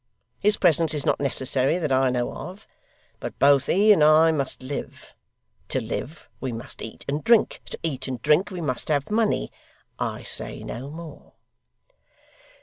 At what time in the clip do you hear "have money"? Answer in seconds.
8.87-9.51